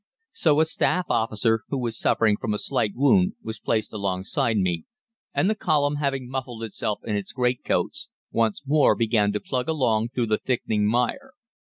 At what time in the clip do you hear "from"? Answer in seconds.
2.35-2.55